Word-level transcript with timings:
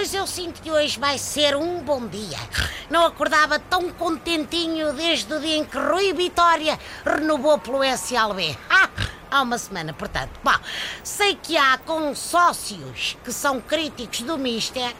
pois 0.00 0.14
eu 0.14 0.26
sinto 0.26 0.62
que 0.62 0.70
hoje 0.70 0.98
vai 0.98 1.18
ser 1.18 1.54
um 1.54 1.80
bom 1.80 2.06
dia. 2.06 2.38
Não 2.88 3.04
acordava 3.04 3.58
tão 3.58 3.92
contentinho 3.92 4.94
desde 4.94 5.30
o 5.30 5.38
dia 5.38 5.58
em 5.58 5.62
que 5.62 5.76
Rui 5.76 6.14
Vitória 6.14 6.80
renovou 7.04 7.58
pelo 7.58 7.84
SLB. 7.84 8.56
Ah, 8.70 8.88
há 9.30 9.42
uma 9.42 9.58
semana, 9.58 9.92
portanto. 9.92 10.30
Bom, 10.42 10.56
sei 11.04 11.34
que 11.34 11.54
há 11.58 11.76
consócios 11.76 13.18
que 13.22 13.30
são 13.30 13.60
críticos 13.60 14.22
do 14.22 14.38
Mister 14.38 14.90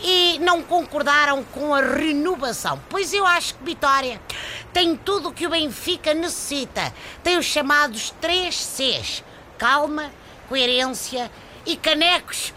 e 0.00 0.38
não 0.40 0.62
concordaram 0.62 1.42
com 1.42 1.74
a 1.74 1.80
renovação. 1.80 2.78
Pois 2.90 3.14
eu 3.14 3.26
acho 3.26 3.54
que 3.54 3.64
Vitória 3.64 4.20
tem 4.70 4.94
tudo 4.98 5.30
o 5.30 5.32
que 5.32 5.46
o 5.46 5.50
Benfica 5.50 6.12
necessita. 6.12 6.92
Tem 7.22 7.38
os 7.38 7.46
chamados 7.46 8.10
3 8.20 8.54
Cs: 8.54 9.24
calma, 9.56 10.12
coerência 10.46 11.30
e 11.64 11.74
canecos. 11.74 12.52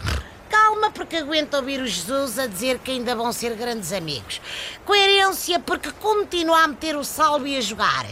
Calma, 0.50 0.90
porque 0.90 1.16
aguento 1.16 1.54
ouvir 1.54 1.80
o 1.80 1.86
Jesus 1.86 2.36
a 2.36 2.48
dizer 2.48 2.80
que 2.80 2.90
ainda 2.90 3.14
vão 3.14 3.32
ser 3.32 3.54
grandes 3.54 3.92
amigos. 3.92 4.40
Coerência, 4.84 5.60
porque 5.60 5.92
continua 5.92 6.64
a 6.64 6.68
meter 6.68 6.96
o 6.96 7.04
salvo 7.04 7.46
e 7.46 7.56
a 7.56 7.60
jogar, 7.60 8.04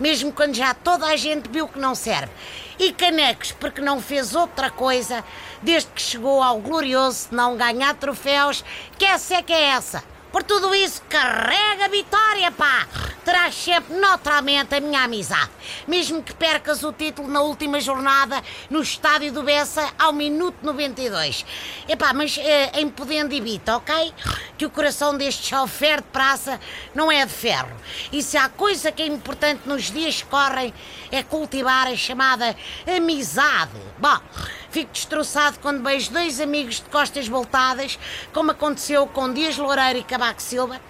mesmo 0.00 0.32
quando 0.32 0.54
já 0.54 0.72
toda 0.72 1.04
a 1.04 1.16
gente 1.16 1.50
viu 1.50 1.68
que 1.68 1.78
não 1.78 1.94
serve. 1.94 2.32
E 2.78 2.90
canecos, 2.90 3.52
porque 3.52 3.82
não 3.82 4.00
fez 4.00 4.34
outra 4.34 4.70
coisa 4.70 5.22
desde 5.62 5.90
que 5.90 6.00
chegou 6.00 6.42
ao 6.42 6.58
glorioso 6.58 7.28
não 7.30 7.56
ganhar 7.56 7.94
troféus, 7.94 8.64
que 8.98 9.04
essa 9.04 9.34
é 9.34 9.42
que 9.42 9.52
é 9.52 9.64
essa. 9.64 10.13
Por 10.34 10.42
tudo 10.42 10.74
isso, 10.74 11.00
carrega 11.08 11.84
a 11.84 11.88
vitória, 11.88 12.50
pá! 12.50 12.88
Terás 13.24 13.54
sempre 13.54 13.94
naturalmente 13.94 14.74
a 14.74 14.80
minha 14.80 15.04
amizade. 15.04 15.48
Mesmo 15.86 16.24
que 16.24 16.34
percas 16.34 16.82
o 16.82 16.92
título 16.92 17.28
na 17.28 17.40
última 17.40 17.80
jornada 17.80 18.42
no 18.68 18.82
estádio 18.82 19.32
do 19.32 19.44
Bessa 19.44 19.92
ao 19.96 20.12
minuto 20.12 20.56
92. 20.60 21.46
Epá, 21.88 22.12
mas 22.12 22.36
eh, 22.36 22.80
em 22.80 22.88
podendo 22.88 23.32
evita, 23.32 23.76
ok? 23.76 24.12
Que 24.58 24.66
o 24.66 24.70
coração 24.70 25.16
deste 25.16 25.46
chofer 25.46 25.98
de 26.02 26.08
praça 26.08 26.60
não 26.96 27.12
é 27.12 27.24
de 27.24 27.32
ferro. 27.32 27.70
E 28.10 28.20
se 28.20 28.36
há 28.36 28.48
coisa 28.48 28.90
que 28.90 29.02
é 29.02 29.06
importante 29.06 29.62
nos 29.66 29.84
dias 29.84 30.20
que 30.20 30.28
correm 30.28 30.74
é 31.12 31.22
cultivar 31.22 31.86
a 31.86 31.96
chamada 31.96 32.56
amizade. 32.84 33.70
Bom, 33.98 34.18
fico 34.74 34.90
destroçado 34.92 35.60
quando 35.62 35.84
vejo 35.84 36.10
dois 36.10 36.40
amigos 36.40 36.80
de 36.80 36.90
costas 36.90 37.28
voltadas, 37.28 37.96
como 38.32 38.50
aconteceu 38.50 39.06
com 39.06 39.32
Dias 39.32 39.56
Loureiro 39.56 40.00
e 40.00 40.02
Cabaco 40.02 40.42
Silva. 40.42 40.80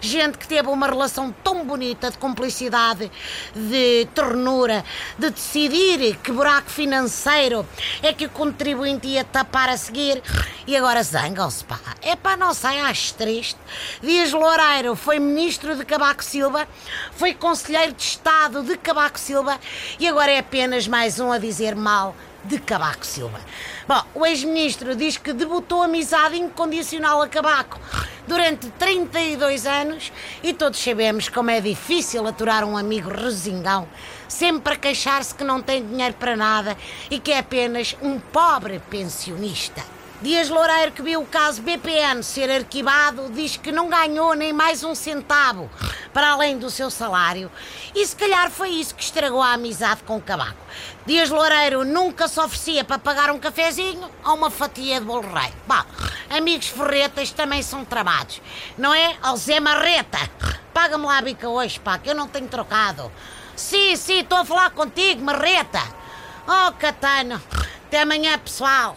Gente 0.00 0.38
que 0.38 0.48
teve 0.48 0.66
uma 0.66 0.86
relação 0.86 1.30
tão 1.44 1.62
bonita 1.62 2.10
de 2.10 2.16
cumplicidade, 2.16 3.12
de 3.54 4.08
ternura, 4.14 4.82
de 5.18 5.28
decidir 5.28 6.16
que 6.22 6.32
buraco 6.32 6.70
financeiro 6.70 7.66
é 8.02 8.14
que 8.14 8.24
o 8.24 8.30
contribuinte 8.30 9.08
ia 9.08 9.24
tapar 9.24 9.68
a 9.68 9.76
seguir. 9.76 10.22
E 10.66 10.74
agora 10.74 11.02
zangam-se, 11.02 11.62
pá. 11.64 11.78
É 12.00 12.16
pá, 12.16 12.38
não 12.38 12.54
sei, 12.54 12.80
acho 12.80 13.12
triste. 13.14 13.58
Dias 14.02 14.32
Loureiro 14.32 14.96
foi 14.96 15.18
ministro 15.18 15.76
de 15.76 15.84
Cabaco 15.84 16.24
Silva, 16.24 16.66
foi 17.12 17.34
conselheiro 17.34 17.92
de 17.92 18.02
Estado 18.02 18.62
de 18.62 18.74
Cabaco 18.78 19.18
Silva 19.18 19.60
e 20.00 20.08
agora 20.08 20.32
é 20.32 20.38
apenas 20.38 20.88
mais 20.88 21.20
um 21.20 21.30
a 21.30 21.36
dizer 21.36 21.74
mal 21.74 22.16
de 22.44 22.58
Cabaco 22.58 23.04
Silva. 23.04 23.38
Bom, 23.86 24.02
o 24.14 24.24
ex-ministro 24.24 24.96
diz 24.96 25.18
que 25.18 25.34
debutou 25.34 25.82
amizade 25.82 26.38
incondicional 26.38 27.20
a 27.20 27.28
Cabaco 27.28 27.78
durante 28.26 28.70
32 28.70 29.66
anos 29.66 30.10
e 30.42 30.54
todos 30.54 30.82
sabemos 30.82 31.28
como 31.28 31.50
é 31.50 31.60
difícil 31.60 32.26
aturar 32.26 32.64
um 32.64 32.74
amigo 32.74 33.10
resingão, 33.10 33.86
sempre 34.26 34.72
a 34.72 34.76
queixar-se 34.76 35.34
que 35.34 35.44
não 35.44 35.60
tem 35.60 35.86
dinheiro 35.86 36.14
para 36.14 36.34
nada 36.34 36.74
e 37.10 37.18
que 37.18 37.32
é 37.32 37.38
apenas 37.38 37.94
um 38.00 38.18
pobre 38.18 38.78
pensionista. 38.88 39.82
Dias 40.24 40.48
Loureiro, 40.48 40.92
que 40.92 41.02
viu 41.02 41.20
o 41.20 41.26
caso 41.26 41.60
BPN 41.60 42.22
ser 42.22 42.50
arquivado, 42.50 43.30
diz 43.34 43.58
que 43.58 43.70
não 43.70 43.90
ganhou 43.90 44.32
nem 44.32 44.54
mais 44.54 44.82
um 44.82 44.94
centavo 44.94 45.70
para 46.14 46.30
além 46.30 46.56
do 46.56 46.70
seu 46.70 46.90
salário. 46.90 47.52
E 47.94 48.06
se 48.06 48.16
calhar 48.16 48.50
foi 48.50 48.70
isso 48.70 48.94
que 48.94 49.02
estragou 49.02 49.42
a 49.42 49.52
amizade 49.52 50.02
com 50.02 50.16
o 50.16 50.22
Cabaco. 50.22 50.56
Dias 51.04 51.28
Loureiro 51.28 51.84
nunca 51.84 52.26
se 52.26 52.40
oferecia 52.40 52.82
para 52.84 52.98
pagar 52.98 53.30
um 53.30 53.38
cafezinho 53.38 54.10
ou 54.24 54.34
uma 54.34 54.50
fatia 54.50 54.98
de 54.98 55.04
bolo 55.04 55.30
rei. 55.30 55.52
Bom, 55.68 55.84
amigos 56.30 56.68
ferretas 56.68 57.30
também 57.30 57.60
são 57.60 57.84
tramados, 57.84 58.40
não 58.78 58.94
é? 58.94 59.18
Ao 59.20 59.36
Zé 59.36 59.60
Marreta. 59.60 60.30
Paga-me 60.72 61.04
lá 61.04 61.18
a 61.18 61.22
bica 61.22 61.50
hoje, 61.50 61.78
pá, 61.78 61.98
que 61.98 62.08
eu 62.08 62.14
não 62.14 62.28
tenho 62.28 62.48
trocado. 62.48 63.12
Sim, 63.54 63.94
sim, 63.94 64.20
estou 64.20 64.38
a 64.38 64.44
falar 64.46 64.70
contigo, 64.70 65.22
Marreta. 65.22 65.82
Oh, 66.48 66.72
Catano. 66.72 67.42
Até 67.88 68.00
amanhã, 68.00 68.38
pessoal. 68.38 68.96